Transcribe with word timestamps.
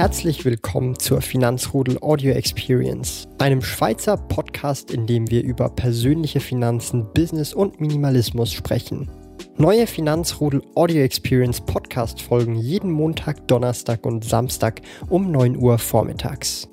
Herzlich 0.00 0.46
willkommen 0.46 0.98
zur 0.98 1.20
Finanzrudel 1.20 1.98
Audio 2.00 2.32
Experience, 2.32 3.28
einem 3.36 3.60
Schweizer 3.60 4.16
Podcast, 4.16 4.90
in 4.90 5.06
dem 5.06 5.30
wir 5.30 5.44
über 5.44 5.68
persönliche 5.68 6.40
Finanzen, 6.40 7.12
Business 7.12 7.52
und 7.52 7.82
Minimalismus 7.82 8.50
sprechen. 8.50 9.10
Neue 9.58 9.86
Finanzrudel 9.86 10.62
Audio 10.74 11.02
Experience 11.02 11.60
Podcast 11.60 12.22
folgen 12.22 12.56
jeden 12.56 12.90
Montag, 12.90 13.46
Donnerstag 13.46 14.06
und 14.06 14.24
Samstag 14.24 14.80
um 15.10 15.30
9 15.30 15.58
Uhr 15.58 15.76
vormittags. 15.76 16.66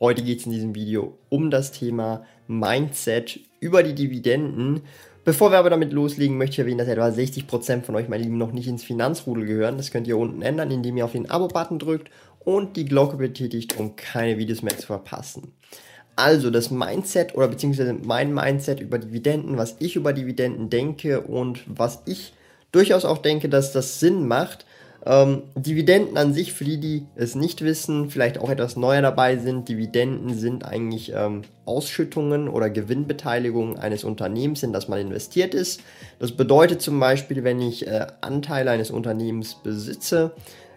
Heute 0.00 0.22
geht 0.22 0.40
es 0.40 0.46
in 0.46 0.52
diesem 0.52 0.74
Video 0.74 1.18
um 1.28 1.50
das 1.50 1.72
Thema 1.72 2.24
Mindset 2.46 3.38
über 3.60 3.82
die 3.82 3.94
Dividenden 3.94 4.80
Bevor 5.24 5.50
wir 5.50 5.58
aber 5.58 5.70
damit 5.70 5.92
loslegen, 5.92 6.36
möchte 6.36 6.54
ich 6.54 6.58
erwähnen, 6.58 6.78
dass 6.78 6.88
etwa 6.88 7.08
60% 7.08 7.82
von 7.82 7.96
euch, 7.96 8.08
meine 8.08 8.22
Lieben, 8.22 8.36
noch 8.36 8.52
nicht 8.52 8.68
ins 8.68 8.84
Finanzrudel 8.84 9.46
gehören. 9.46 9.78
Das 9.78 9.90
könnt 9.90 10.06
ihr 10.06 10.18
unten 10.18 10.42
ändern, 10.42 10.70
indem 10.70 10.98
ihr 10.98 11.04
auf 11.06 11.12
den 11.12 11.30
Abo-Button 11.30 11.78
drückt 11.78 12.10
und 12.40 12.76
die 12.76 12.84
Glocke 12.84 13.16
betätigt, 13.16 13.78
um 13.78 13.96
keine 13.96 14.36
Videos 14.36 14.62
mehr 14.62 14.76
zu 14.76 14.86
verpassen. 14.86 15.52
Also 16.14 16.50
das 16.50 16.70
Mindset 16.70 17.34
oder 17.34 17.48
beziehungsweise 17.48 17.94
mein 17.94 18.34
Mindset 18.34 18.80
über 18.80 18.98
Dividenden, 18.98 19.56
was 19.56 19.76
ich 19.78 19.96
über 19.96 20.12
Dividenden 20.12 20.68
denke 20.68 21.22
und 21.22 21.64
was 21.66 22.02
ich 22.04 22.34
durchaus 22.70 23.04
auch 23.04 23.18
denke, 23.18 23.48
dass 23.48 23.72
das 23.72 24.00
Sinn 24.00 24.28
macht, 24.28 24.66
ähm, 25.06 25.42
Dividenden 25.54 26.16
an 26.16 26.32
sich, 26.32 26.54
für 26.54 26.64
die, 26.64 26.78
die 26.78 27.06
es 27.14 27.34
nicht 27.34 27.62
wissen, 27.62 28.08
vielleicht 28.08 28.38
auch 28.38 28.48
etwas 28.48 28.76
neuer 28.76 29.02
dabei 29.02 29.36
sind, 29.36 29.68
Dividenden 29.68 30.34
sind 30.34 30.64
eigentlich 30.64 31.12
ähm, 31.14 31.42
Ausschüttungen 31.66 32.48
oder 32.48 32.70
Gewinnbeteiligungen 32.70 33.78
eines 33.78 34.04
Unternehmens, 34.04 34.62
in 34.62 34.72
das 34.72 34.88
man 34.88 35.00
investiert 35.00 35.54
ist. 35.54 35.82
Das 36.18 36.32
bedeutet 36.32 36.80
zum 36.80 36.98
Beispiel, 37.00 37.44
wenn 37.44 37.60
ich 37.60 37.86
äh, 37.86 38.06
Anteile 38.22 38.70
eines 38.70 38.90
Unternehmens 38.90 39.56
besitze, 39.62 40.32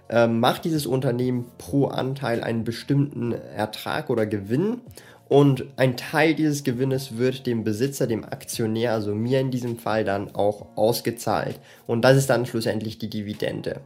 äh, 0.09 0.27
macht 0.27 0.65
dieses 0.65 0.85
Unternehmen 0.85 1.45
pro 1.57 1.85
Anteil 1.85 2.43
einen 2.43 2.65
bestimmten 2.65 3.31
Ertrag 3.31 4.09
oder 4.09 4.25
Gewinn 4.25 4.81
und 5.29 5.65
ein 5.75 5.97
Teil 5.97 6.35
dieses 6.35 6.63
Gewinnes 6.63 7.17
wird 7.17 7.45
dem 7.45 7.63
Besitzer, 7.63 8.07
dem 8.07 8.23
Aktionär, 8.23 8.93
also 8.93 9.13
mir 9.13 9.39
in 9.39 9.51
diesem 9.51 9.77
Fall 9.77 10.05
dann 10.05 10.33
auch 10.35 10.67
ausgezahlt. 10.75 11.59
Und 11.85 12.03
das 12.03 12.17
ist 12.17 12.29
dann 12.29 12.45
schlussendlich 12.45 12.97
die 12.97 13.09
Dividende. 13.09 13.81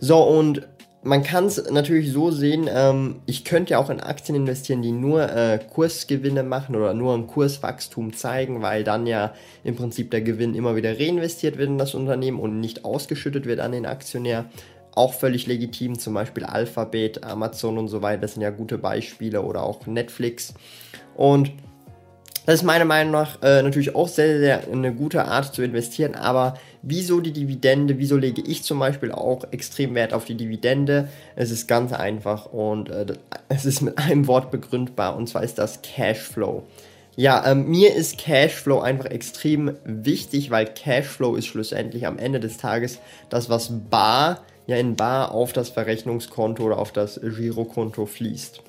So, 0.00 0.22
und 0.22 0.66
man 1.02 1.22
kann 1.22 1.46
es 1.46 1.70
natürlich 1.70 2.12
so 2.12 2.30
sehen, 2.30 2.68
ähm, 2.72 3.22
ich 3.26 3.44
könnte 3.44 3.72
ja 3.72 3.78
auch 3.78 3.90
in 3.90 4.00
Aktien 4.00 4.36
investieren, 4.36 4.82
die 4.82 4.92
nur 4.92 5.22
äh, 5.30 5.58
Kursgewinne 5.58 6.42
machen 6.42 6.76
oder 6.76 6.92
nur 6.94 7.14
ein 7.14 7.26
Kurswachstum 7.26 8.12
zeigen, 8.12 8.60
weil 8.60 8.84
dann 8.84 9.06
ja 9.06 9.32
im 9.64 9.76
Prinzip 9.76 10.10
der 10.10 10.20
Gewinn 10.20 10.54
immer 10.54 10.76
wieder 10.76 10.98
reinvestiert 10.98 11.56
wird 11.56 11.70
in 11.70 11.78
das 11.78 11.94
Unternehmen 11.94 12.38
und 12.38 12.60
nicht 12.60 12.84
ausgeschüttet 12.84 13.46
wird 13.46 13.60
an 13.60 13.72
den 13.72 13.86
Aktionär. 13.86 14.46
Auch 14.94 15.14
völlig 15.14 15.46
legitim, 15.46 15.98
zum 15.98 16.14
Beispiel 16.14 16.44
Alphabet, 16.44 17.24
Amazon 17.24 17.78
und 17.78 17.88
so 17.88 18.02
weiter, 18.02 18.22
das 18.22 18.34
sind 18.34 18.42
ja 18.42 18.50
gute 18.50 18.76
Beispiele 18.76 19.42
oder 19.42 19.62
auch 19.62 19.86
Netflix. 19.86 20.52
Und 21.14 21.52
das 22.50 22.62
ist 22.62 22.66
meiner 22.66 22.84
Meinung 22.84 23.12
nach 23.12 23.40
äh, 23.42 23.62
natürlich 23.62 23.94
auch 23.94 24.08
sehr, 24.08 24.40
sehr 24.40 24.64
eine 24.72 24.92
gute 24.92 25.24
Art 25.24 25.54
zu 25.54 25.62
investieren, 25.62 26.16
aber 26.16 26.54
wieso 26.82 27.20
die 27.20 27.30
Dividende? 27.30 28.00
Wieso 28.00 28.16
lege 28.16 28.42
ich 28.44 28.64
zum 28.64 28.80
Beispiel 28.80 29.12
auch 29.12 29.44
extrem 29.52 29.94
Wert 29.94 30.12
auf 30.12 30.24
die 30.24 30.34
Dividende? 30.34 31.08
Es 31.36 31.52
ist 31.52 31.68
ganz 31.68 31.92
einfach 31.92 32.46
und 32.46 32.90
äh, 32.90 33.06
es 33.48 33.66
ist 33.66 33.82
mit 33.82 33.98
einem 33.98 34.26
Wort 34.26 34.50
begründbar 34.50 35.14
und 35.14 35.28
zwar 35.28 35.44
ist 35.44 35.58
das 35.58 35.80
Cashflow. 35.82 36.64
Ja, 37.14 37.48
ähm, 37.48 37.68
mir 37.68 37.94
ist 37.94 38.18
Cashflow 38.18 38.80
einfach 38.80 39.06
extrem 39.06 39.76
wichtig, 39.84 40.50
weil 40.50 40.66
Cashflow 40.66 41.36
ist 41.36 41.46
schlussendlich 41.46 42.04
am 42.04 42.18
Ende 42.18 42.40
des 42.40 42.56
Tages 42.56 42.98
das, 43.28 43.48
was 43.48 43.70
bar, 43.90 44.42
ja 44.66 44.74
in 44.74 44.96
bar 44.96 45.30
auf 45.30 45.52
das 45.52 45.70
Verrechnungskonto 45.70 46.64
oder 46.64 46.78
auf 46.78 46.90
das 46.90 47.20
Girokonto 47.20 48.06
fließt. 48.06 48.60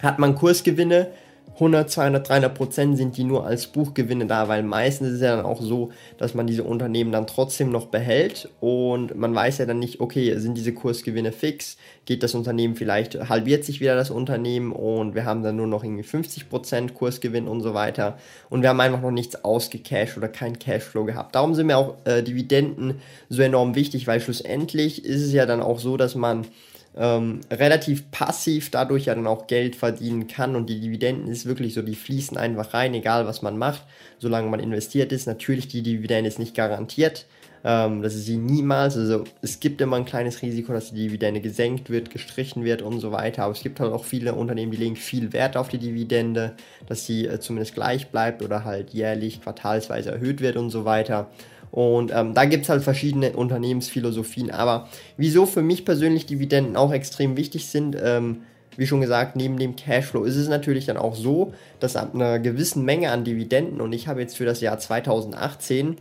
Hat 0.00 0.20
man 0.20 0.36
Kursgewinne, 0.36 1.08
100, 1.54 1.90
200, 1.90 2.28
300 2.28 2.54
Prozent 2.54 2.96
sind 2.96 3.16
die 3.16 3.24
nur 3.24 3.46
als 3.46 3.66
Buchgewinne 3.66 4.26
da, 4.26 4.48
weil 4.48 4.62
meistens 4.62 5.08
ist 5.08 5.14
es 5.16 5.20
ja 5.20 5.36
dann 5.36 5.44
auch 5.44 5.60
so, 5.60 5.92
dass 6.16 6.34
man 6.34 6.46
diese 6.46 6.64
Unternehmen 6.64 7.12
dann 7.12 7.26
trotzdem 7.26 7.70
noch 7.70 7.86
behält 7.86 8.48
und 8.60 9.14
man 9.14 9.34
weiß 9.34 9.58
ja 9.58 9.66
dann 9.66 9.78
nicht, 9.78 10.00
okay, 10.00 10.38
sind 10.38 10.56
diese 10.56 10.72
Kursgewinne 10.72 11.30
fix, 11.30 11.76
geht 12.06 12.22
das 12.22 12.34
Unternehmen 12.34 12.74
vielleicht, 12.74 13.28
halbiert 13.28 13.64
sich 13.64 13.80
wieder 13.80 13.94
das 13.94 14.10
Unternehmen 14.10 14.72
und 14.72 15.14
wir 15.14 15.24
haben 15.24 15.42
dann 15.42 15.56
nur 15.56 15.66
noch 15.66 15.84
irgendwie 15.84 16.02
50 16.02 16.48
Prozent 16.48 16.94
Kursgewinn 16.94 17.46
und 17.46 17.60
so 17.60 17.74
weiter 17.74 18.16
und 18.48 18.62
wir 18.62 18.70
haben 18.70 18.80
einfach 18.80 19.02
noch 19.02 19.10
nichts 19.10 19.44
ausgecashed 19.44 20.16
oder 20.16 20.28
kein 20.28 20.58
Cashflow 20.58 21.04
gehabt. 21.04 21.34
Darum 21.34 21.54
sind 21.54 21.66
mir 21.66 21.76
auch 21.76 21.96
äh, 22.04 22.22
Dividenden 22.22 22.94
so 23.28 23.42
enorm 23.42 23.74
wichtig, 23.74 24.06
weil 24.06 24.20
schlussendlich 24.20 25.04
ist 25.04 25.22
es 25.22 25.32
ja 25.32 25.44
dann 25.44 25.60
auch 25.60 25.78
so, 25.78 25.98
dass 25.98 26.14
man 26.14 26.46
ähm, 26.96 27.40
relativ 27.50 28.10
passiv 28.10 28.70
dadurch 28.70 29.06
ja 29.06 29.14
dann 29.14 29.26
auch 29.26 29.46
Geld 29.46 29.76
verdienen 29.76 30.26
kann 30.26 30.56
und 30.56 30.68
die 30.68 30.80
Dividenden 30.80 31.28
ist 31.28 31.46
wirklich 31.46 31.74
so, 31.74 31.82
die 31.82 31.94
fließen 31.94 32.36
einfach 32.36 32.74
rein, 32.74 32.94
egal 32.94 33.26
was 33.26 33.42
man 33.42 33.56
macht, 33.56 33.82
solange 34.18 34.50
man 34.50 34.60
investiert 34.60 35.12
ist. 35.12 35.26
Natürlich, 35.26 35.68
die 35.68 35.82
Dividende 35.82 36.28
ist 36.28 36.38
nicht 36.38 36.54
garantiert, 36.54 37.26
ähm, 37.64 38.02
das 38.02 38.14
ist 38.14 38.26
sie 38.26 38.36
niemals, 38.36 38.96
also 38.96 39.24
es 39.40 39.60
gibt 39.60 39.80
immer 39.80 39.96
ein 39.96 40.04
kleines 40.04 40.42
Risiko, 40.42 40.72
dass 40.72 40.90
die 40.92 41.06
Dividende 41.06 41.40
gesenkt 41.40 41.90
wird, 41.90 42.10
gestrichen 42.10 42.64
wird 42.64 42.82
und 42.82 43.00
so 43.00 43.12
weiter, 43.12 43.44
aber 43.44 43.52
es 43.52 43.62
gibt 43.62 43.78
halt 43.78 43.92
auch 43.92 44.04
viele 44.04 44.34
Unternehmen, 44.34 44.72
die 44.72 44.78
legen 44.78 44.96
viel 44.96 45.32
Wert 45.32 45.56
auf 45.56 45.68
die 45.68 45.78
Dividende, 45.78 46.54
dass 46.86 47.06
sie 47.06 47.26
äh, 47.26 47.38
zumindest 47.38 47.74
gleich 47.74 48.08
bleibt 48.08 48.42
oder 48.42 48.64
halt 48.64 48.90
jährlich, 48.90 49.40
quartalsweise 49.42 50.10
erhöht 50.10 50.40
wird 50.40 50.56
und 50.56 50.70
so 50.70 50.84
weiter. 50.84 51.30
Und 51.72 52.12
ähm, 52.14 52.34
da 52.34 52.44
gibt 52.44 52.64
es 52.64 52.68
halt 52.68 52.84
verschiedene 52.84 53.32
Unternehmensphilosophien. 53.32 54.50
Aber 54.50 54.88
wieso 55.16 55.46
für 55.46 55.62
mich 55.62 55.84
persönlich 55.84 56.26
Dividenden 56.26 56.76
auch 56.76 56.92
extrem 56.92 57.36
wichtig 57.36 57.66
sind, 57.66 57.96
ähm, 58.00 58.42
wie 58.76 58.86
schon 58.86 59.00
gesagt, 59.00 59.36
neben 59.36 59.58
dem 59.58 59.74
Cashflow 59.74 60.24
ist 60.24 60.36
es 60.36 60.48
natürlich 60.48 60.86
dann 60.86 60.98
auch 60.98 61.14
so, 61.14 61.54
dass 61.80 61.96
ab 61.96 62.14
einer 62.14 62.38
gewissen 62.38 62.84
Menge 62.84 63.10
an 63.10 63.24
Dividenden, 63.24 63.80
und 63.80 63.92
ich 63.92 64.06
habe 64.06 64.20
jetzt 64.20 64.36
für 64.36 64.44
das 64.44 64.60
Jahr 64.60 64.78
2018 64.78 65.96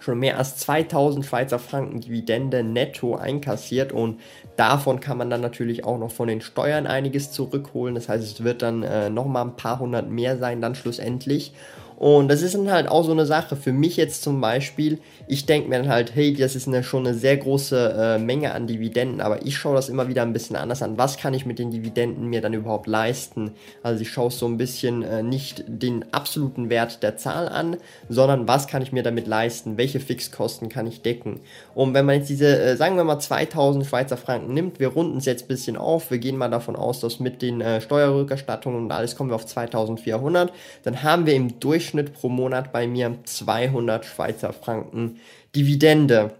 schon 0.00 0.18
mehr 0.18 0.38
als 0.38 0.58
2000 0.58 1.24
Schweizer 1.24 1.58
Franken 1.58 2.00
Dividende 2.00 2.62
netto 2.62 3.16
einkassiert 3.16 3.92
und 3.92 4.20
davon 4.56 5.00
kann 5.00 5.16
man 5.16 5.30
dann 5.30 5.40
natürlich 5.40 5.84
auch 5.84 5.98
noch 5.98 6.10
von 6.10 6.28
den 6.28 6.42
Steuern 6.42 6.86
einiges 6.86 7.32
zurückholen. 7.32 7.94
Das 7.94 8.10
heißt, 8.10 8.22
es 8.22 8.44
wird 8.44 8.60
dann 8.60 8.82
äh, 8.82 9.08
nochmal 9.08 9.46
ein 9.46 9.56
paar 9.56 9.78
hundert 9.78 10.10
mehr 10.10 10.36
sein 10.36 10.60
dann 10.60 10.74
schlussendlich. 10.74 11.54
Und 11.96 12.28
das 12.28 12.42
ist 12.42 12.54
dann 12.54 12.70
halt 12.70 12.88
auch 12.88 13.04
so 13.04 13.12
eine 13.12 13.24
Sache. 13.24 13.56
Für 13.56 13.72
mich 13.72 13.96
jetzt 13.96 14.22
zum 14.22 14.40
Beispiel, 14.40 14.98
ich 15.28 15.46
denke 15.46 15.68
mir 15.68 15.78
dann 15.78 15.88
halt, 15.88 16.14
hey, 16.14 16.34
das 16.34 16.56
ist 16.56 16.66
eine, 16.66 16.82
schon 16.82 17.06
eine 17.06 17.16
sehr 17.16 17.36
große 17.36 17.94
äh, 17.96 18.18
Menge 18.18 18.52
an 18.52 18.66
Dividenden, 18.66 19.20
aber 19.20 19.46
ich 19.46 19.56
schaue 19.56 19.76
das 19.76 19.88
immer 19.88 20.08
wieder 20.08 20.22
ein 20.22 20.32
bisschen 20.32 20.56
anders 20.56 20.82
an. 20.82 20.98
Was 20.98 21.16
kann 21.16 21.34
ich 21.34 21.46
mit 21.46 21.58
den 21.58 21.70
Dividenden 21.70 22.26
mir 22.28 22.40
dann 22.40 22.52
überhaupt 22.52 22.88
leisten? 22.88 23.52
Also 23.82 24.02
ich 24.02 24.10
schaue 24.10 24.30
so 24.30 24.46
ein 24.46 24.58
bisschen 24.58 25.02
äh, 25.02 25.22
nicht 25.22 25.64
den 25.68 26.12
absoluten 26.12 26.68
Wert 26.68 27.02
der 27.02 27.16
Zahl 27.16 27.48
an, 27.48 27.76
sondern 28.08 28.48
was 28.48 28.66
kann 28.66 28.82
ich 28.82 28.92
mir 28.92 29.02
damit 29.02 29.26
leisten? 29.26 29.76
Welche 29.76 30.00
Fixkosten 30.00 30.68
kann 30.68 30.86
ich 30.86 31.02
decken? 31.02 31.40
Und 31.74 31.94
wenn 31.94 32.06
man 32.06 32.16
jetzt 32.16 32.28
diese, 32.28 32.58
äh, 32.60 32.76
sagen 32.76 32.96
wir 32.96 33.04
mal 33.04 33.20
2000 33.20 33.86
Schweizer 33.86 34.16
Franken 34.16 34.52
nimmt, 34.52 34.80
wir 34.80 34.88
runden 34.88 35.18
es 35.18 35.26
jetzt 35.26 35.44
ein 35.44 35.48
bisschen 35.48 35.76
auf, 35.76 36.10
wir 36.10 36.18
gehen 36.18 36.36
mal 36.36 36.50
davon 36.50 36.74
aus, 36.74 37.00
dass 37.00 37.20
mit 37.20 37.40
den 37.40 37.60
äh, 37.60 37.80
Steuerrückerstattungen 37.80 38.82
und 38.84 38.92
alles 38.92 39.14
kommen 39.14 39.30
wir 39.30 39.36
auf 39.36 39.46
2400, 39.46 40.52
dann 40.82 41.02
haben 41.02 41.26
wir 41.26 41.34
im 41.34 41.60
Durchschnitt 41.60 41.83
Durchschnitt 41.84 42.14
pro 42.14 42.30
Monat 42.30 42.72
bei 42.72 42.86
mir 42.86 43.18
200 43.24 44.06
Schweizer 44.06 44.52
Franken 44.54 45.18
Dividende 45.54 46.32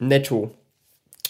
netto. 0.00 0.50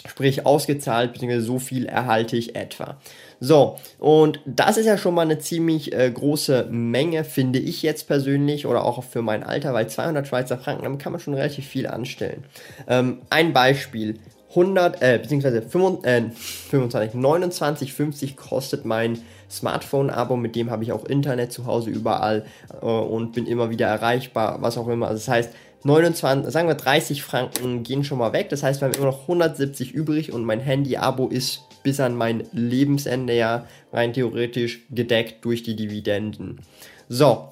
Sprich 0.07 0.45
ausgezahlt, 0.45 1.13
beziehungsweise 1.13 1.45
so 1.45 1.59
viel 1.59 1.85
erhalte 1.85 2.35
ich 2.35 2.55
etwa. 2.55 2.99
So, 3.39 3.77
und 3.99 4.39
das 4.45 4.77
ist 4.77 4.85
ja 4.85 4.97
schon 4.97 5.13
mal 5.13 5.21
eine 5.23 5.39
ziemlich 5.39 5.93
äh, 5.93 6.09
große 6.09 6.67
Menge, 6.71 7.23
finde 7.23 7.59
ich 7.59 7.83
jetzt 7.83 8.07
persönlich, 8.07 8.65
oder 8.65 8.85
auch 8.85 9.03
für 9.03 9.21
mein 9.21 9.43
Alter, 9.43 9.73
weil 9.73 9.87
200 9.87 10.25
Schweizer 10.25 10.57
Franken, 10.57 10.83
damit 10.83 10.99
kann 10.99 11.11
man 11.11 11.21
schon 11.21 11.33
relativ 11.33 11.67
viel 11.67 11.85
anstellen. 11.85 12.45
Ähm, 12.87 13.21
ein 13.29 13.53
Beispiel, 13.53 14.19
100, 14.49 15.01
äh, 15.01 15.19
beziehungsweise 15.21 15.61
25, 15.61 16.05
äh, 16.09 16.35
25 16.69 17.19
29,50 17.19 18.35
kostet 18.35 18.85
mein 18.85 19.19
Smartphone-Abo, 19.49 20.35
mit 20.35 20.55
dem 20.55 20.69
habe 20.69 20.83
ich 20.83 20.91
auch 20.91 21.05
Internet 21.05 21.51
zu 21.51 21.65
Hause 21.65 21.89
überall 21.89 22.45
äh, 22.81 22.85
und 22.85 23.33
bin 23.33 23.45
immer 23.45 23.69
wieder 23.69 23.87
erreichbar, 23.87 24.61
was 24.61 24.77
auch 24.77 24.87
immer. 24.87 25.07
Also 25.07 25.19
das 25.19 25.27
heißt, 25.27 25.53
29, 25.83 26.51
sagen 26.51 26.67
wir 26.67 26.75
30 26.75 27.23
Franken 27.23 27.83
gehen 27.83 28.03
schon 28.03 28.17
mal 28.17 28.33
weg. 28.33 28.49
Das 28.49 28.63
heißt, 28.63 28.81
wir 28.81 28.87
haben 28.87 28.95
immer 28.95 29.05
noch 29.05 29.21
170 29.21 29.93
übrig 29.93 30.33
und 30.33 30.43
mein 30.43 30.59
Handy-Abo 30.59 31.27
ist 31.27 31.61
bis 31.83 31.99
an 31.99 32.15
mein 32.15 32.43
Lebensende 32.51 33.33
ja 33.33 33.65
rein 33.93 34.13
theoretisch 34.13 34.81
gedeckt 34.89 35.45
durch 35.45 35.63
die 35.63 35.75
Dividenden. 35.75 36.59
So. 37.07 37.49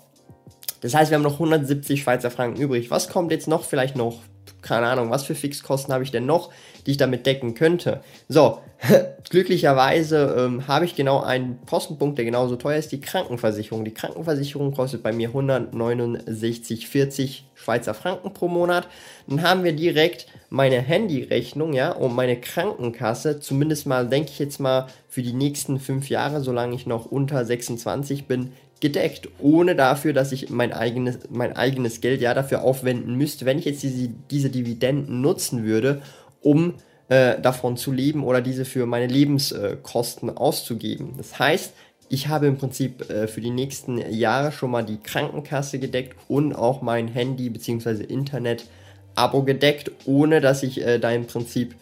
Das 0.81 0.93
heißt, 0.93 1.09
wir 1.09 1.15
haben 1.15 1.23
noch 1.23 1.33
170 1.33 2.01
Schweizer 2.01 2.29
Franken 2.29 2.61
übrig. 2.61 2.91
Was 2.91 3.09
kommt 3.09 3.31
jetzt 3.31 3.47
noch? 3.47 3.63
Vielleicht 3.63 3.95
noch 3.95 4.19
keine 4.67 4.87
Ahnung, 4.87 5.09
was 5.09 5.23
für 5.23 5.35
Fixkosten 5.35 5.93
habe 5.93 6.03
ich 6.03 6.11
denn 6.11 6.25
noch, 6.25 6.51
die 6.85 6.91
ich 6.91 6.97
damit 6.97 7.25
decken 7.25 7.53
könnte. 7.53 8.01
So, 8.27 8.59
glücklicherweise 9.29 10.35
ähm, 10.37 10.67
habe 10.67 10.83
ich 10.85 10.95
genau 10.95 11.21
einen 11.21 11.59
Postenpunkt, 11.65 12.17
der 12.17 12.25
genauso 12.25 12.57
teuer 12.57 12.77
ist, 12.77 12.91
die 12.91 12.99
Krankenversicherung. 12.99 13.85
Die 13.85 13.93
Krankenversicherung 13.93 14.73
kostet 14.73 15.03
bei 15.03 15.13
mir 15.13 15.29
169,40 15.29 17.43
Schweizer 17.55 17.93
Franken 17.93 18.33
pro 18.33 18.49
Monat. 18.49 18.87
Dann 19.27 19.41
haben 19.41 19.63
wir 19.63 19.73
direkt 19.73 20.27
meine 20.49 20.81
Handyrechnung, 20.81 21.73
ja, 21.73 21.91
und 21.91 22.13
meine 22.13 22.39
Krankenkasse, 22.39 23.39
zumindest 23.39 23.87
mal, 23.87 24.07
denke 24.07 24.31
ich 24.31 24.39
jetzt 24.39 24.59
mal, 24.59 24.87
für 25.09 25.21
die 25.21 25.33
nächsten 25.33 25.79
fünf 25.79 26.09
Jahre, 26.09 26.41
solange 26.41 26.75
ich 26.75 26.85
noch 26.85 27.05
unter 27.05 27.43
26 27.43 28.25
bin, 28.25 28.51
gedeckt, 28.79 29.29
ohne 29.39 29.75
dafür, 29.75 30.13
dass 30.13 30.31
ich 30.31 30.49
mein 30.49 30.73
eigenes, 30.73 31.19
mein 31.29 31.55
eigenes 31.55 32.01
Geld 32.01 32.21
ja 32.21 32.33
dafür 32.33 32.63
aufwenden 32.63 33.15
müsste, 33.15 33.45
wenn 33.45 33.59
ich 33.59 33.65
jetzt 33.65 33.83
diese, 33.83 34.09
diese 34.29 34.49
Dividenden 34.49 35.21
nutzen 35.21 35.63
würde, 35.63 36.01
um 36.41 36.75
äh, 37.09 37.39
davon 37.39 37.77
zu 37.77 37.91
leben 37.91 38.23
oder 38.23 38.41
diese 38.41 38.65
für 38.65 38.85
meine 38.85 39.07
Lebenskosten 39.07 40.35
auszugeben. 40.35 41.13
Das 41.17 41.39
heißt, 41.39 41.73
ich 42.09 42.27
habe 42.27 42.47
im 42.47 42.57
Prinzip 42.57 43.09
äh, 43.09 43.27
für 43.27 43.41
die 43.41 43.49
nächsten 43.49 43.97
Jahre 44.11 44.51
schon 44.51 44.71
mal 44.71 44.83
die 44.83 44.97
Krankenkasse 44.97 45.79
gedeckt 45.79 46.15
und 46.27 46.53
auch 46.53 46.81
mein 46.81 47.07
Handy 47.07 47.49
bzw. 47.49 48.03
Internet-Abo 48.03 49.43
gedeckt, 49.43 49.91
ohne 50.05 50.39
dass 50.39 50.63
ich 50.63 50.81
äh, 50.81 50.99
da 50.99 51.11
im 51.11 51.25
Prinzip 51.25 51.75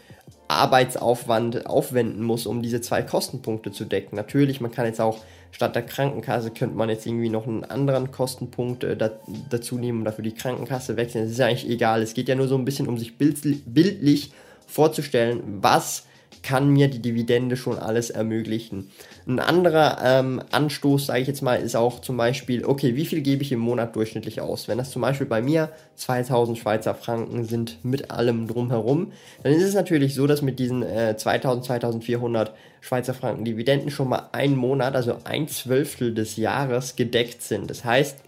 Arbeitsaufwand 0.48 1.66
aufwenden 1.66 2.24
muss, 2.24 2.46
um 2.46 2.62
diese 2.62 2.82
zwei 2.82 3.02
Kostenpunkte 3.02 3.72
zu 3.72 3.86
decken. 3.86 4.16
Natürlich, 4.16 4.62
man 4.62 4.72
kann 4.72 4.86
jetzt 4.86 5.02
auch 5.02 5.20
statt 5.52 5.74
der 5.74 5.84
Krankenkasse 5.84 6.52
könnte 6.52 6.76
man 6.76 6.90
jetzt 6.90 7.06
irgendwie 7.06 7.30
noch 7.30 7.48
einen 7.48 7.64
anderen 7.64 8.12
Kostenpunkt 8.12 8.84
äh, 8.84 8.98
da, 8.98 9.12
dazu 9.50 9.78
nehmen 9.78 10.00
und 10.00 10.06
dafür 10.06 10.24
die 10.24 10.34
Krankenkasse 10.34 10.98
wechseln. 10.98 11.24
Das 11.24 11.32
ist 11.32 11.38
ja 11.38 11.48
eigentlich 11.48 11.70
egal. 11.70 12.02
Es 12.02 12.14
geht 12.14 12.28
ja 12.28 12.36
nur 12.36 12.48
so 12.48 12.58
ein 12.58 12.66
bisschen 12.66 12.88
um 12.88 12.98
sich 12.98 13.18
bildlich 13.18 14.34
vorzustellen, 14.68 15.42
was 15.62 16.06
kann 16.46 16.70
mir 16.70 16.88
die 16.88 17.02
Dividende 17.02 17.58
schon 17.58 17.80
alles 17.80 18.12
ermöglichen. 18.12 18.92
Ein 19.28 19.40
anderer 19.40 19.98
ähm, 20.04 20.44
Anstoß, 20.52 21.08
sage 21.08 21.22
ich 21.22 21.28
jetzt 21.28 21.42
mal, 21.42 21.56
ist 21.56 21.76
auch 21.76 22.02
zum 22.02 22.18
Beispiel, 22.18 22.64
okay, 22.66 22.96
wie 22.96 23.08
viel 23.08 23.22
gebe 23.22 23.42
ich 23.42 23.52
im 23.52 23.60
Monat 23.60 23.96
durchschnittlich 23.96 24.42
aus? 24.42 24.68
Wenn 24.68 24.78
das 24.78 24.92
zum 24.92 25.02
Beispiel 25.02 25.26
bei 25.26 25.42
mir 25.42 25.70
2000 25.96 26.60
Schweizer 26.60 26.94
Franken 26.94 27.46
sind 27.46 27.84
mit 27.84 28.12
allem 28.12 28.48
drumherum, 28.48 29.12
dann 29.42 29.54
ist 29.54 29.64
es 29.64 29.74
natürlich 29.74 30.14
so, 30.14 30.28
dass 30.28 30.44
mit 30.44 30.60
diesen 30.60 30.84
äh, 30.84 31.18
2000, 31.18 31.66
2400 31.66 32.54
Schweizer 32.80 33.16
Franken 33.16 33.44
Dividenden 33.44 33.90
schon 33.90 34.10
mal 34.10 34.30
ein 34.32 34.56
Monat, 34.56 34.96
also 34.96 35.18
ein 35.24 35.48
Zwölftel 35.48 36.14
des 36.14 36.38
Jahres 36.38 36.96
gedeckt 36.96 37.42
sind. 37.42 37.72
Das 37.72 37.84
heißt, 37.84 38.20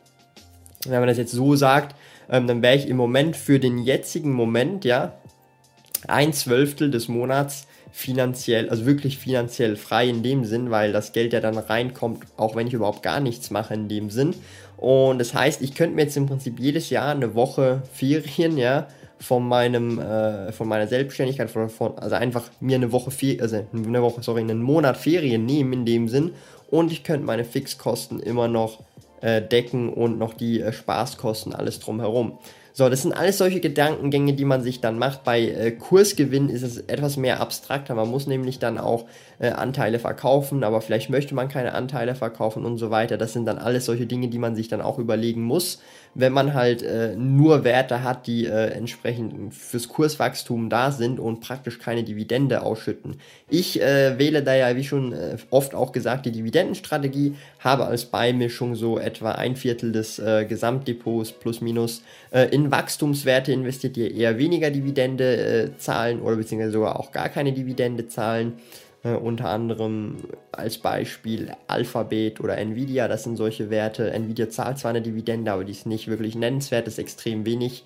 wenn 0.87 0.99
man 0.99 1.07
das 1.07 1.19
jetzt 1.19 1.33
so 1.33 1.55
sagt, 1.55 1.95
ähm, 2.31 2.47
dann 2.47 2.63
wäre 2.63 2.75
ich 2.75 2.87
im 2.87 2.97
Moment 2.97 3.37
für 3.37 3.59
den 3.59 3.77
jetzigen 3.77 4.31
Moment, 4.33 4.85
ja, 4.85 5.13
ein 6.07 6.33
Zwölftel 6.33 6.89
des 6.89 7.07
Monats 7.07 7.67
finanziell, 7.97 8.69
also 8.69 8.85
wirklich 8.85 9.17
finanziell 9.17 9.75
frei 9.75 10.07
in 10.07 10.21
dem 10.21 10.45
Sinn, 10.45 10.69
weil 10.69 10.91
das 10.91 11.13
Geld 11.13 11.33
ja 11.33 11.39
dann 11.39 11.57
reinkommt, 11.57 12.25
auch 12.37 12.55
wenn 12.55 12.67
ich 12.67 12.73
überhaupt 12.73 13.01
gar 13.01 13.19
nichts 13.19 13.49
mache 13.49 13.73
in 13.73 13.89
dem 13.89 14.11
Sinn. 14.11 14.35
Und 14.77 15.17
das 15.17 15.33
heißt, 15.33 15.63
ich 15.63 15.73
könnte 15.73 15.95
mir 15.95 16.03
jetzt 16.03 16.15
im 16.15 16.27
Prinzip 16.27 16.59
jedes 16.59 16.91
Jahr 16.91 17.09
eine 17.09 17.33
Woche 17.33 17.81
Ferien, 17.91 18.55
ja, 18.59 18.87
von 19.19 19.47
meinem, 19.47 19.97
äh, 19.97 20.51
von 20.51 20.67
meiner 20.67 20.85
Selbstständigkeit, 20.85 21.49
von, 21.49 21.69
von, 21.69 21.97
also 21.97 22.15
einfach 22.15 22.51
mir 22.59 22.75
eine 22.75 22.91
Woche, 22.91 23.09
also 23.41 23.65
eine 23.73 24.01
Woche, 24.03 24.21
sorry, 24.21 24.41
einen 24.41 24.61
Monat 24.61 24.95
Ferien 24.95 25.47
nehmen 25.47 25.73
in 25.73 25.85
dem 25.87 26.07
Sinn 26.07 26.33
und 26.69 26.91
ich 26.91 27.03
könnte 27.03 27.25
meine 27.25 27.45
Fixkosten 27.45 28.19
immer 28.19 28.47
noch 28.47 28.83
äh, 29.21 29.41
decken 29.41 29.91
und 29.91 30.19
noch 30.19 30.35
die 30.35 30.61
äh, 30.61 30.71
Spaßkosten, 30.71 31.55
alles 31.55 31.79
drumherum. 31.79 32.37
So, 32.77 32.89
das 32.89 33.01
sind 33.01 33.13
alles 33.13 33.39
solche 33.39 33.59
Gedankengänge, 33.59 34.33
die 34.33 34.45
man 34.45 34.61
sich 34.61 34.81
dann 34.81 34.99
macht. 34.99 35.23
Bei 35.23 35.41
äh, 35.41 35.71
Kursgewinn 35.71 36.47
ist 36.47 36.61
es 36.61 36.77
etwas 36.77 37.17
mehr 37.17 37.39
abstrakter. 37.39 37.95
Man 37.95 38.07
muss 38.07 38.27
nämlich 38.27 38.59
dann 38.59 38.77
auch 38.77 39.05
äh, 39.39 39.49
Anteile 39.49 39.97
verkaufen, 39.97 40.63
aber 40.63 40.81
vielleicht 40.81 41.09
möchte 41.09 41.33
man 41.33 41.47
keine 41.47 41.73
Anteile 41.73 42.13
verkaufen 42.13 42.65
und 42.65 42.77
so 42.77 42.91
weiter. 42.91 43.17
Das 43.17 43.33
sind 43.33 43.47
dann 43.47 43.57
alles 43.57 43.85
solche 43.85 44.05
Dinge, 44.05 44.27
die 44.27 44.37
man 44.37 44.55
sich 44.55 44.67
dann 44.67 44.81
auch 44.81 44.99
überlegen 44.99 45.41
muss, 45.41 45.81
wenn 46.13 46.33
man 46.33 46.53
halt 46.53 46.83
äh, 46.83 47.15
nur 47.15 47.63
Werte 47.63 48.03
hat, 48.03 48.27
die 48.27 48.45
äh, 48.45 48.67
entsprechend 48.67 49.55
fürs 49.55 49.87
Kurswachstum 49.87 50.69
da 50.69 50.91
sind 50.91 51.19
und 51.19 51.39
praktisch 51.39 51.79
keine 51.79 52.03
Dividende 52.03 52.61
ausschütten. 52.61 53.15
Ich 53.49 53.81
äh, 53.81 54.19
wähle 54.19 54.43
da 54.43 54.53
ja, 54.53 54.75
wie 54.75 54.83
schon 54.83 55.13
äh, 55.13 55.37
oft 55.49 55.73
auch 55.73 55.91
gesagt, 55.91 56.27
die 56.27 56.31
Dividendenstrategie, 56.31 57.37
habe 57.67 57.85
als 57.85 58.05
Beimischung 58.05 58.73
so 58.73 58.97
etwa 58.97 59.33
ein 59.33 59.55
Viertel 59.55 59.91
des 59.91 60.21
Gesamtdepots 60.47 61.33
plus 61.33 61.61
minus 61.61 62.01
in 62.51 62.71
Wachstumswerte 62.71 63.51
investiert, 63.51 63.95
die 63.95 64.17
eher 64.17 64.37
weniger 64.39 64.71
Dividende 64.71 65.37
äh, 65.37 65.77
zahlen 65.77 66.21
oder 66.21 66.35
beziehungsweise 66.35 66.71
sogar 66.71 66.99
auch 66.99 67.11
gar 67.11 67.29
keine 67.29 67.53
Dividende 67.53 68.07
zahlen. 68.07 68.53
Äh, 69.03 69.13
unter 69.13 69.49
anderem 69.49 70.17
als 70.51 70.77
Beispiel 70.77 71.51
Alphabet 71.67 72.39
oder 72.39 72.57
Nvidia, 72.57 73.07
das 73.07 73.23
sind 73.23 73.37
solche 73.37 73.69
Werte. 73.69 74.11
Nvidia 74.11 74.49
zahlt 74.49 74.79
zwar 74.79 74.89
eine 74.89 75.01
Dividende, 75.01 75.51
aber 75.51 75.63
die 75.63 75.71
ist 75.71 75.85
nicht 75.85 76.07
wirklich 76.07 76.35
nennenswert, 76.35 76.87
ist 76.87 76.99
extrem 76.99 77.45
wenig. 77.45 77.83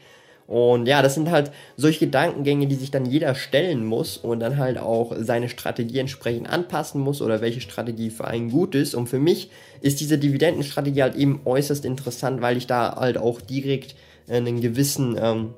Und 0.52 0.86
ja, 0.86 1.02
das 1.02 1.14
sind 1.14 1.32
halt 1.32 1.50
solche 1.78 2.08
Gedankengänge, 2.08 2.68
die 2.68 2.76
sich 2.76 2.92
dann 2.92 3.06
jeder 3.06 3.36
stellen 3.36 3.86
muss 3.86 4.18
und 4.18 4.42
dann 4.42 4.58
halt 4.58 4.78
auch 4.78 5.16
seine 5.18 5.48
Strategie 5.48 6.00
entsprechend 6.00 6.50
anpassen 6.50 7.00
muss 7.00 7.22
oder 7.22 7.40
welche 7.40 7.62
Strategie 7.62 8.10
für 8.10 8.26
einen 8.26 8.52
gut 8.52 8.76
ist. 8.76 8.94
Und 8.94 9.08
für 9.08 9.18
mich 9.18 9.50
ist 9.80 10.02
diese 10.02 10.18
Dividendenstrategie 10.18 11.04
halt 11.04 11.16
eben 11.16 11.40
äußerst 11.46 11.86
interessant, 11.86 12.42
weil 12.42 12.58
ich 12.58 12.68
da 12.68 12.98
halt 12.98 13.18
auch 13.18 13.40
direkt 13.40 13.96
einen 14.28 14.60
gewissen 14.60 15.18
ähm, 15.18 15.54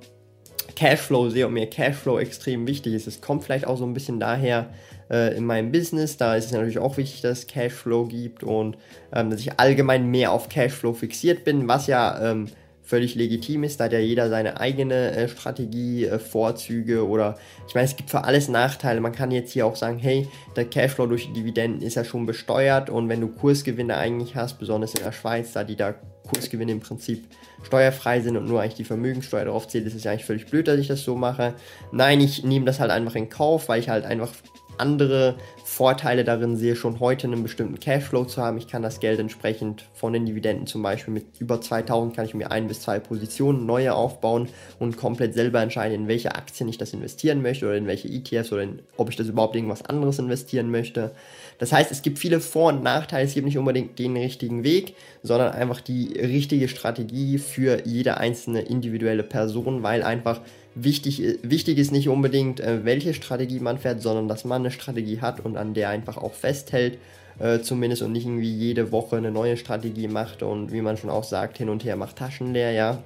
Cashflow 0.76 1.32
sehe 1.32 1.48
und 1.48 1.54
mir 1.54 1.66
Cashflow 1.66 2.20
extrem 2.20 2.68
wichtig 2.68 2.94
ist. 2.94 3.08
Es 3.08 3.20
kommt 3.20 3.44
vielleicht 3.44 3.66
auch 3.66 3.80
so 3.80 3.86
ein 3.86 3.96
bisschen 3.96 4.20
daher 4.20 4.70
äh, 5.10 5.36
in 5.36 5.44
meinem 5.44 5.72
Business, 5.72 6.18
da 6.18 6.36
ist 6.36 6.46
es 6.46 6.52
natürlich 6.52 6.78
auch 6.78 6.98
wichtig, 6.98 7.22
dass 7.22 7.40
es 7.40 7.48
Cashflow 7.48 8.06
gibt 8.06 8.44
und 8.44 8.78
ähm, 9.12 9.32
dass 9.32 9.40
ich 9.40 9.60
allgemein 9.60 10.06
mehr 10.12 10.32
auf 10.32 10.50
Cashflow 10.50 10.94
fixiert 10.94 11.44
bin, 11.46 11.68
was 11.68 11.88
ja 11.88 12.32
ähm, 12.32 12.50
völlig 12.94 13.16
legitim 13.16 13.64
ist, 13.64 13.80
da 13.80 13.86
hat 13.86 13.94
ja 13.94 13.98
jeder 13.98 14.30
seine 14.30 14.60
eigene 14.60 15.14
äh, 15.14 15.28
Strategie, 15.28 16.06
äh, 16.06 16.20
Vorzüge 16.20 17.08
oder 17.08 17.40
ich 17.68 17.74
meine, 17.74 17.86
es 17.86 17.96
gibt 17.96 18.12
für 18.12 18.24
alles 18.24 18.50
Nachteile. 18.50 19.02
Man 19.02 19.14
kann 19.14 19.32
jetzt 19.32 19.52
hier 19.52 19.66
auch 19.66 19.76
sagen, 19.76 19.98
hey, 19.98 20.28
der 20.56 20.66
Cashflow 20.66 21.08
durch 21.08 21.26
die 21.26 21.34
Dividenden 21.34 21.82
ist 21.82 21.96
ja 21.96 22.04
schon 22.04 22.28
besteuert 22.28 22.92
und 22.92 23.10
wenn 23.10 23.20
du 23.20 23.30
Kursgewinne 23.30 23.98
eigentlich 23.98 24.36
hast, 24.36 24.60
besonders 24.60 24.94
in 24.94 25.04
der 25.04 25.12
Schweiz, 25.12 25.54
da 25.54 25.64
die 25.64 25.76
da 25.76 25.96
Kursgewinne 26.32 26.72
im 26.72 26.82
Prinzip 26.82 27.26
steuerfrei 27.64 28.22
sind 28.22 28.38
und 28.38 28.48
nur 28.48 28.62
eigentlich 28.62 28.76
die 28.76 28.84
Vermögenssteuer 28.84 29.46
darauf 29.46 29.68
zählt, 29.68 29.88
ist 29.88 29.96
es 29.96 30.04
ja 30.04 30.12
eigentlich 30.12 30.26
völlig 30.26 30.46
blöd, 30.46 30.68
dass 30.68 30.78
ich 30.78 30.88
das 30.88 31.02
so 31.02 31.16
mache. 31.16 31.56
Nein, 31.92 32.22
ich 32.22 32.44
nehme 32.44 32.66
das 32.66 32.80
halt 32.80 32.92
einfach 32.92 33.16
in 33.16 33.28
Kauf, 33.28 33.70
weil 33.70 33.80
ich 33.80 33.90
halt 33.90 34.06
einfach 34.06 34.30
andere 34.78 35.36
Vorteile 35.64 36.24
darin 36.24 36.56
sehe, 36.56 36.76
schon 36.76 37.00
heute 37.00 37.28
einen 37.28 37.44
bestimmten 37.44 37.80
Cashflow 37.80 38.26
zu 38.26 38.42
haben. 38.42 38.58
Ich 38.58 38.68
kann 38.68 38.82
das 38.82 39.00
Geld 39.00 39.20
entsprechend 39.20 39.86
von 39.94 40.14
den 40.14 40.26
Dividenden 40.26 40.68
zum 40.68 40.84
Beispiel 40.84 41.14
mit 41.14 41.26
über 41.40 41.62
2000 41.62 42.16
kann 42.16 42.26
ich 42.26 42.34
mir 42.34 42.52
ein 42.52 42.68
bis 42.68 42.82
zwei 42.82 43.00
Positionen 43.00 43.66
neue 43.66 43.94
aufbauen 43.94 44.50
und 44.80 44.98
komplett 44.98 45.34
selber 45.34 45.62
entscheiden, 45.62 45.96
in 45.96 46.08
welche 46.08 46.36
Aktien 46.36 46.70
ich 46.70 46.78
das 46.78 46.94
investieren 46.94 47.42
möchte 47.42 47.66
oder 47.66 47.78
in 47.78 47.88
welche 47.88 48.08
ETFs 48.08 48.52
oder 48.52 48.64
in, 48.64 48.80
ob 48.98 49.10
ich 49.10 49.16
das 49.16 49.28
überhaupt 49.28 49.56
irgendwas 49.56 49.86
anderes 49.86 50.20
investieren 50.20 50.70
möchte. 50.70 51.12
Das 51.58 51.72
heißt, 51.72 51.92
es 51.92 52.02
gibt 52.02 52.20
viele 52.20 52.40
Vor- 52.40 52.74
und 52.74 52.84
Nachteile. 52.84 53.26
Es 53.26 53.34
gibt 53.34 53.46
nicht 53.46 53.58
unbedingt 53.58 53.98
den 54.00 54.16
richtigen 54.18 54.64
Weg, 54.64 54.96
sondern 55.22 55.54
einfach 55.54 55.82
die 55.82 56.14
richtige 56.20 56.68
Strategie 56.68 57.38
für 57.38 57.86
jede 57.86 58.18
einzelne 58.18 58.62
individuelle 58.62 59.24
Person, 59.24 59.84
weil 59.84 60.04
einfach 60.04 60.42
wichtig, 60.76 61.22
wichtig 61.44 61.78
ist 61.78 61.92
nicht 61.92 62.10
unbedingt, 62.10 62.60
äh, 62.60 62.84
welche 62.84 63.14
Strategie 63.14 63.60
man 63.60 63.78
fährt, 63.78 64.02
sondern 64.02 64.28
dass 64.28 64.46
man 64.46 64.62
eine 64.62 64.72
Strategie 64.72 65.22
hat 65.22 65.40
und 65.40 65.58
an 65.58 65.74
der 65.74 65.90
einfach 65.90 66.18
auch 66.18 66.34
festhält, 66.34 66.98
äh, 67.40 67.60
zumindest 67.60 68.02
und 68.02 68.12
nicht 68.12 68.26
irgendwie 68.26 68.52
jede 68.52 68.92
Woche 68.92 69.18
eine 69.18 69.32
neue 69.32 69.58
Strategie 69.58 70.08
macht 70.08 70.44
und 70.44 70.72
wie 70.72 70.82
man 70.82 70.98
schon 70.98 71.10
auch 71.10 71.24
sagt, 71.24 71.58
hin 71.58 71.70
und 71.70 71.84
her 71.84 71.96
macht 71.96 72.18
Taschen 72.18 72.54
leer, 72.54 72.72
ja. 72.72 73.04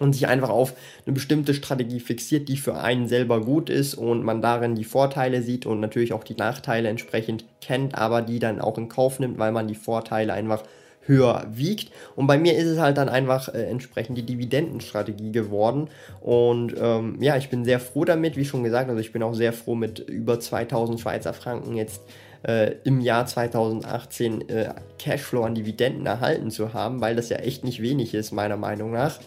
Und 0.00 0.14
sich 0.14 0.26
einfach 0.26 0.48
auf 0.48 0.74
eine 1.06 1.14
bestimmte 1.14 1.54
Strategie 1.54 2.00
fixiert, 2.00 2.48
die 2.48 2.56
für 2.56 2.78
einen 2.78 3.06
selber 3.06 3.40
gut 3.42 3.70
ist 3.70 3.94
und 3.94 4.24
man 4.24 4.42
darin 4.42 4.74
die 4.74 4.84
Vorteile 4.84 5.42
sieht 5.42 5.66
und 5.66 5.78
natürlich 5.78 6.12
auch 6.12 6.24
die 6.24 6.34
Nachteile 6.34 6.88
entsprechend 6.88 7.44
kennt, 7.60 7.94
aber 7.94 8.22
die 8.22 8.40
dann 8.40 8.60
auch 8.60 8.78
in 8.78 8.88
Kauf 8.88 9.20
nimmt, 9.20 9.38
weil 9.38 9.52
man 9.52 9.68
die 9.68 9.74
Vorteile 9.74 10.32
einfach 10.32 10.64
höher 11.10 11.46
wiegt. 11.50 11.92
Und 12.16 12.26
bei 12.26 12.38
mir 12.38 12.56
ist 12.56 12.66
es 12.66 12.78
halt 12.78 12.96
dann 12.96 13.08
einfach 13.08 13.48
äh, 13.48 13.64
entsprechend 13.64 14.16
die 14.18 14.26
Dividendenstrategie 14.26 15.32
geworden. 15.32 15.88
Und 16.20 16.74
ähm, 16.80 17.16
ja, 17.20 17.36
ich 17.36 17.50
bin 17.50 17.64
sehr 17.64 17.80
froh 17.80 18.04
damit, 18.04 18.36
wie 18.36 18.44
schon 18.44 18.64
gesagt. 18.64 18.88
Also 18.88 19.00
ich 19.00 19.12
bin 19.12 19.22
auch 19.22 19.34
sehr 19.34 19.52
froh 19.52 19.74
mit 19.74 19.98
über 19.98 20.40
2000 20.40 21.00
Schweizer 21.00 21.32
Franken 21.32 21.76
jetzt 21.76 22.02
äh, 22.42 22.76
im 22.84 23.00
Jahr 23.00 23.26
2018 23.26 24.48
äh, 24.48 24.74
Cashflow 24.98 25.42
an 25.42 25.54
Dividenden 25.54 26.06
erhalten 26.06 26.50
zu 26.50 26.72
haben, 26.72 27.00
weil 27.00 27.16
das 27.16 27.28
ja 27.28 27.36
echt 27.38 27.64
nicht 27.64 27.82
wenig 27.82 28.14
ist, 28.14 28.32
meiner 28.32 28.56
Meinung 28.56 28.92
nach. 28.92 29.18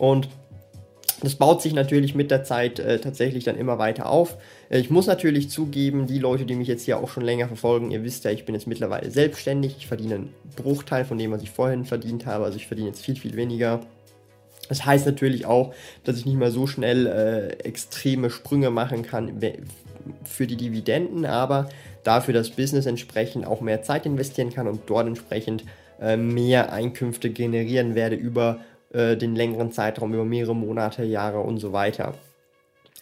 Und 0.00 0.30
das 1.22 1.34
baut 1.34 1.60
sich 1.60 1.74
natürlich 1.74 2.14
mit 2.14 2.30
der 2.30 2.42
Zeit 2.42 2.78
äh, 2.78 2.98
tatsächlich 2.98 3.44
dann 3.44 3.58
immer 3.58 3.78
weiter 3.78 4.08
auf. 4.08 4.38
Äh, 4.70 4.78
ich 4.78 4.88
muss 4.88 5.06
natürlich 5.06 5.50
zugeben, 5.50 6.06
die 6.06 6.18
Leute, 6.18 6.46
die 6.46 6.54
mich 6.54 6.68
jetzt 6.68 6.86
hier 6.86 6.96
auch 6.96 7.10
schon 7.10 7.22
länger 7.22 7.48
verfolgen, 7.48 7.90
ihr 7.90 8.02
wisst 8.02 8.24
ja, 8.24 8.30
ich 8.30 8.46
bin 8.46 8.54
jetzt 8.54 8.66
mittlerweile 8.66 9.10
selbstständig. 9.10 9.76
Ich 9.76 9.88
verdiene 9.88 10.14
einen 10.14 10.34
Bruchteil 10.56 11.04
von 11.04 11.18
dem, 11.18 11.32
was 11.32 11.42
ich 11.42 11.50
vorhin 11.50 11.84
verdient 11.84 12.24
habe. 12.24 12.46
Also 12.46 12.56
ich 12.56 12.66
verdiene 12.66 12.88
jetzt 12.88 13.04
viel, 13.04 13.16
viel 13.16 13.36
weniger. 13.36 13.80
Das 14.70 14.86
heißt 14.86 15.04
natürlich 15.04 15.44
auch, 15.44 15.74
dass 16.04 16.16
ich 16.16 16.24
nicht 16.24 16.38
mehr 16.38 16.50
so 16.50 16.66
schnell 16.66 17.06
äh, 17.06 17.48
extreme 17.62 18.30
Sprünge 18.30 18.70
machen 18.70 19.02
kann 19.02 19.38
für 20.24 20.46
die 20.46 20.56
Dividenden, 20.56 21.26
aber 21.26 21.68
dafür 22.04 22.32
das 22.32 22.48
Business 22.48 22.86
entsprechend 22.86 23.46
auch 23.46 23.60
mehr 23.60 23.82
Zeit 23.82 24.06
investieren 24.06 24.50
kann 24.50 24.66
und 24.66 24.80
dort 24.86 25.06
entsprechend 25.06 25.64
äh, 26.00 26.16
mehr 26.16 26.72
Einkünfte 26.72 27.28
generieren 27.28 27.94
werde 27.94 28.16
über 28.16 28.60
äh, 28.92 29.16
den 29.16 29.36
längeren 29.36 29.72
Zeitraum 29.72 30.14
über 30.14 30.24
mehrere 30.24 30.54
Monate, 30.54 31.04
Jahre 31.04 31.40
und 31.40 31.58
so 31.58 31.72
weiter. 31.72 32.14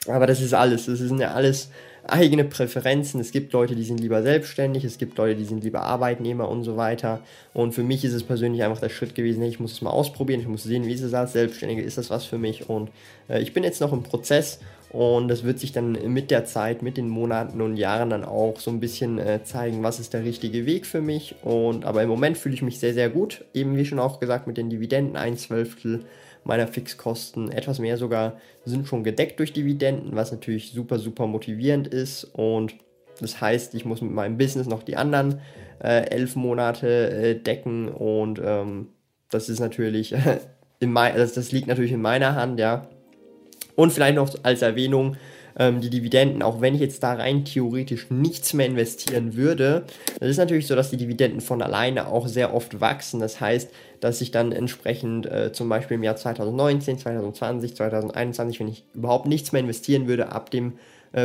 Aber 0.07 0.27
das 0.27 0.41
ist 0.41 0.55
alles. 0.55 0.87
Das 0.87 0.99
sind 0.99 1.21
ja 1.21 1.33
alles 1.33 1.71
eigene 2.07 2.45
Präferenzen. 2.45 3.21
Es 3.21 3.33
gibt 3.33 3.53
Leute, 3.53 3.75
die 3.75 3.85
sind 3.85 4.01
lieber 4.01 4.23
selbstständig, 4.23 4.85
es 4.85 4.99
gibt 4.99 5.19
Leute, 5.19 5.37
die 5.37 5.45
sind 5.45 5.65
lieber 5.65 5.83
Arbeitnehmer 5.83 6.49
und 6.49 6.65
so 6.65 6.77
weiter. 6.77 7.21
Und 7.55 7.73
für 7.73 7.83
mich 7.83 8.05
ist 8.05 8.13
es 8.13 8.23
persönlich 8.23 8.63
einfach 8.63 8.81
der 8.81 8.89
Schritt 8.89 9.15
gewesen, 9.15 9.43
ich 9.43 9.61
muss 9.61 9.73
es 9.73 9.83
mal 9.83 9.91
ausprobieren, 9.91 10.41
ich 10.41 10.49
muss 10.49 10.63
sehen, 10.63 10.87
wie 10.87 10.93
ist 10.93 11.03
es 11.03 11.15
als 11.15 11.33
Selbstständige, 11.33 11.83
ist 11.83 11.99
das 11.99 12.11
was 12.11 12.25
für 12.25 12.39
mich? 12.39 12.69
Und 12.69 12.91
äh, 13.29 13.41
ich 13.41 13.53
bin 13.53 13.65
jetzt 13.65 13.81
noch 13.81 13.93
im 13.93 14.03
Prozess 14.03 14.61
und 14.91 15.29
das 15.29 15.45
wird 15.45 15.59
sich 15.59 15.73
dann 15.73 15.93
mit 16.13 16.31
der 16.31 16.47
Zeit, 16.47 16.83
mit 16.83 16.97
den 16.97 17.09
Monaten 17.09 17.61
und 17.61 17.77
Jahren 17.77 18.11
dann 18.11 18.25
auch 18.25 18.59
so 18.59 18.71
ein 18.71 18.81
bisschen 18.81 19.19
äh, 19.19 19.45
zeigen, 19.45 19.83
was 19.83 20.01
ist 20.01 20.15
der 20.15 20.25
richtige 20.25 20.65
Weg 20.65 20.87
für 20.87 21.03
mich. 21.03 21.35
Und 21.43 21.85
aber 21.85 22.03
im 22.03 22.09
Moment 22.09 22.39
fühle 22.39 22.55
ich 22.55 22.63
mich 22.63 22.79
sehr, 22.79 22.95
sehr 22.95 23.11
gut. 23.11 23.45
Eben 23.53 23.77
wie 23.77 23.85
schon 23.85 23.99
auch 23.99 24.19
gesagt, 24.19 24.47
mit 24.47 24.57
den 24.57 24.71
Dividenden 24.71 25.17
ein 25.17 25.37
Zwölftel 25.37 26.05
meiner 26.45 26.67
Fixkosten, 26.67 27.53
etwas 27.53 27.79
mehr 27.79 27.99
sogar, 27.99 28.41
sind 28.65 28.89
schon 28.89 29.05
gedeckt 29.05 29.39
durch 29.39 29.53
Dividenden, 29.53 30.17
was 30.17 30.33
natürlich 30.33 30.73
super, 30.73 30.99
super 30.99 31.27
motivierend 31.27 31.88
ist. 31.95 32.25
Und 32.25 32.75
das 33.21 33.41
heißt, 33.41 33.75
ich 33.75 33.85
muss 33.85 34.01
mit 34.01 34.13
meinem 34.13 34.39
Business 34.39 34.67
noch 34.67 34.83
die 34.83 34.97
anderen 34.97 35.41
äh, 35.83 36.09
elf 36.11 36.37
Monate 36.37 37.11
äh, 37.11 37.35
decken 37.35 37.89
und 37.89 38.41
ähm, 38.45 38.89
das 39.31 39.49
ist 39.49 39.61
natürlich, 39.61 40.15
in 40.81 40.93
mein, 40.93 41.17
das, 41.17 41.35
das 41.35 41.53
liegt 41.53 41.69
natürlich 41.69 41.93
in 41.93 42.03
meiner 42.03 42.35
Hand, 42.35 42.59
ja. 42.59 42.89
Und 43.77 43.93
vielleicht 43.93 44.17
noch 44.17 44.33
als 44.43 44.63
Erwähnung, 44.63 45.17
ähm, 45.57 45.81
die 45.81 45.91
Dividenden, 45.91 46.43
auch 46.43 46.61
wenn 46.61 46.75
ich 46.75 46.81
jetzt 46.81 47.03
da 47.03 47.15
rein 47.15 47.45
theoretisch 47.45 48.11
nichts 48.11 48.55
mehr 48.55 48.67
investieren 48.67 49.37
würde, 49.37 49.85
das 50.19 50.31
ist 50.31 50.39
natürlich 50.39 50.67
so, 50.67 50.75
dass 50.75 50.91
die 50.91 50.97
Dividenden 50.97 51.41
von 51.41 51.63
alleine 51.63 52.09
auch 52.09 52.27
sehr 52.27 52.55
oft 52.55 52.81
wachsen. 52.81 53.21
Das 53.21 53.41
heißt, 53.41 53.71
dass 54.01 54.21
ich 54.21 54.31
dann 54.31 54.53
entsprechend 54.53 55.27
äh, 55.27 55.53
zum 55.53 55.69
Beispiel 55.69 55.97
im 55.97 56.05
Jahr 56.05 56.17
2019, 56.17 56.99
2020, 56.99 57.77
2021, 57.77 58.61
wenn 58.61 58.69
ich 58.69 58.85
überhaupt 58.95 59.27
nichts 59.27 59.53
mehr 59.53 59.61
investieren 59.61 60.07
würde, 60.07 60.33
ab 60.33 60.51
dem 60.51 60.73
äh, 60.73 60.77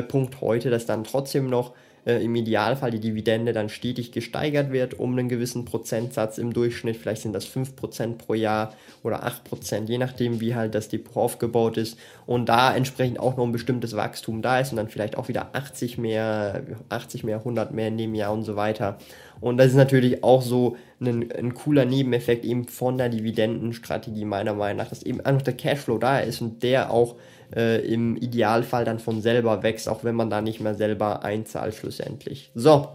Punkt 0.01 0.41
heute, 0.41 0.69
dass 0.69 0.85
dann 0.85 1.03
trotzdem 1.03 1.49
noch 1.49 1.73
äh, 2.05 2.23
im 2.23 2.35
Idealfall 2.35 2.91
die 2.91 2.99
Dividende 2.99 3.53
dann 3.53 3.69
stetig 3.69 4.11
gesteigert 4.11 4.71
wird 4.71 4.99
um 4.99 5.17
einen 5.17 5.29
gewissen 5.29 5.65
Prozentsatz 5.65 6.37
im 6.37 6.53
Durchschnitt. 6.53 6.97
Vielleicht 6.97 7.21
sind 7.21 7.33
das 7.33 7.47
5% 7.47 8.17
pro 8.17 8.33
Jahr 8.33 8.73
oder 9.03 9.25
8%, 9.25 9.87
je 9.87 9.97
nachdem, 9.97 10.41
wie 10.41 10.55
halt 10.55 10.75
das 10.75 10.89
Depot 10.89 11.23
aufgebaut 11.23 11.77
ist. 11.77 11.97
Und 12.25 12.49
da 12.49 12.75
entsprechend 12.75 13.19
auch 13.19 13.37
noch 13.37 13.45
ein 13.45 13.51
bestimmtes 13.51 13.95
Wachstum 13.95 14.41
da 14.41 14.59
ist 14.59 14.71
und 14.71 14.77
dann 14.77 14.89
vielleicht 14.89 15.17
auch 15.17 15.27
wieder 15.27 15.49
80 15.53 15.97
mehr, 15.97 16.63
80 16.89 17.23
mehr, 17.23 17.37
100 17.37 17.73
mehr 17.73 17.87
in 17.87 17.97
dem 17.97 18.15
Jahr 18.15 18.33
und 18.33 18.43
so 18.43 18.55
weiter. 18.55 18.97
Und 19.39 19.57
das 19.57 19.67
ist 19.67 19.75
natürlich 19.75 20.23
auch 20.23 20.41
so 20.41 20.77
ein, 21.01 21.31
ein 21.31 21.53
cooler 21.53 21.85
Nebeneffekt 21.85 22.45
eben 22.45 22.67
von 22.67 22.97
der 22.97 23.09
Dividendenstrategie 23.09 24.25
meiner 24.25 24.53
Meinung 24.53 24.77
nach, 24.77 24.89
dass 24.89 25.03
eben 25.03 25.21
einfach 25.21 25.41
der 25.41 25.55
Cashflow 25.55 25.97
da 25.97 26.19
ist 26.19 26.41
und 26.41 26.63
der 26.63 26.91
auch 26.91 27.15
äh, 27.55 27.85
im 27.85 28.15
Idealfall 28.17 28.85
dann 28.85 28.99
von 28.99 29.21
selber 29.21 29.63
wächst, 29.63 29.89
auch 29.89 30.03
wenn 30.03 30.15
man 30.15 30.29
da 30.29 30.41
nicht 30.41 30.59
mehr 30.59 30.75
selber 30.75 31.23
einzahlt 31.23 31.75
schlussendlich. 31.75 32.51
So, 32.55 32.89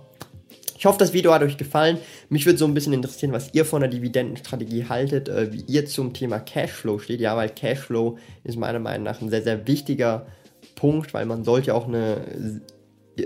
ich 0.78 0.86
hoffe, 0.86 0.98
das 0.98 1.12
Video 1.12 1.32
hat 1.32 1.42
euch 1.42 1.56
gefallen. 1.56 1.98
Mich 2.28 2.46
würde 2.46 2.58
so 2.58 2.64
ein 2.64 2.74
bisschen 2.74 2.92
interessieren, 2.92 3.32
was 3.32 3.52
ihr 3.52 3.64
von 3.64 3.80
der 3.80 3.90
Dividendenstrategie 3.90 4.86
haltet, 4.88 5.28
äh, 5.28 5.52
wie 5.52 5.64
ihr 5.66 5.86
zum 5.86 6.12
Thema 6.12 6.38
Cashflow 6.38 7.00
steht. 7.00 7.20
Ja, 7.20 7.36
weil 7.36 7.48
Cashflow 7.48 8.16
ist 8.44 8.56
meiner 8.56 8.78
Meinung 8.78 9.04
nach 9.04 9.20
ein 9.20 9.28
sehr, 9.28 9.42
sehr 9.42 9.66
wichtiger 9.66 10.26
Punkt, 10.76 11.14
weil 11.14 11.26
man 11.26 11.42
sollte 11.42 11.74
auch 11.74 11.88
eine 11.88 12.62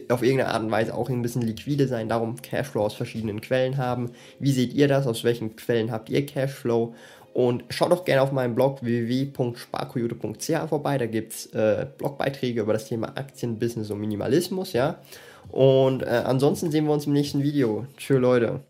auf 0.09 0.23
irgendeine 0.23 0.55
Art 0.55 0.62
und 0.62 0.71
Weise 0.71 0.95
auch 0.95 1.11
ein 1.11 1.21
bisschen 1.21 1.43
liquide 1.43 1.87
sein, 1.87 2.09
darum 2.09 2.41
Cashflow 2.41 2.83
aus 2.83 2.95
verschiedenen 2.95 3.43
Quellen 3.43 3.77
haben. 3.77 4.12
Wie 4.39 4.53
seht 4.53 4.73
ihr 4.73 4.89
das? 4.89 5.07
Aus 5.07 5.23
welchen 5.23 5.55
Quellen 5.57 5.91
habt 5.91 6.09
ihr 6.09 6.25
Cashflow? 6.25 6.95
Und 7.35 7.65
schaut 7.71 7.93
doch 7.93 8.05
gerne 8.05 8.23
auf 8.23 8.33
meinem 8.33 8.55
Blog 8.55 8.83
www.sparkoyote.ch 8.83 10.69
vorbei. 10.69 10.99
Da 10.99 11.07
gibt 11.07 11.33
es 11.33 11.47
äh, 11.47 11.87
Blogbeiträge 11.97 12.61
über 12.61 12.73
das 12.73 12.87
Thema 12.87 13.17
Aktien, 13.17 13.59
Business 13.59 13.91
und 13.91 14.01
Minimalismus, 14.01 14.73
ja. 14.73 14.99
Und 15.51 16.03
äh, 16.03 16.23
ansonsten 16.25 16.71
sehen 16.71 16.85
wir 16.85 16.93
uns 16.93 17.07
im 17.07 17.12
nächsten 17.12 17.43
Video. 17.43 17.87
Tschö, 17.97 18.19
Leute. 18.19 18.61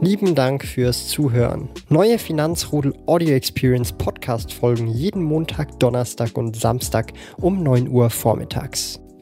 Lieben 0.00 0.36
Dank 0.36 0.64
fürs 0.64 1.08
Zuhören. 1.08 1.68
Neue 1.88 2.18
Finanzrudel 2.18 2.94
Audio 3.06 3.34
Experience 3.34 3.92
Podcast 3.92 4.52
folgen 4.52 4.86
jeden 4.86 5.24
Montag, 5.24 5.80
Donnerstag 5.80 6.38
und 6.38 6.54
Samstag 6.54 7.12
um 7.38 7.64
9 7.64 7.88
Uhr 7.88 8.08
vormittags. 8.08 9.00